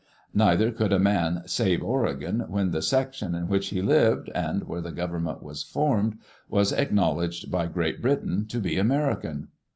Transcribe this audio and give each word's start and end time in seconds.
Neither 0.33 0.71
could 0.71 0.91
a 0.93 0.97
maa 0.97 1.43
"save 1.45 1.83
Oregon" 1.83 2.45
when 2.47 2.71
the 2.71 2.81
section 2.81 3.35
in 3.35 3.47
which 3.47 3.67
he 3.67 3.83
lived, 3.83 4.31
and 4.33 4.63
where 4.63 4.81
the 4.81 4.91
government 4.91 5.43
was 5.43 5.61
formed, 5.61 6.17
was 6.49 6.73
acknowledged 6.73 7.51
by 7.51 7.67
Great 7.67 8.01
Britain 8.01 8.47
to 8.47 8.59
be 8.59 8.77
American. 8.79 9.49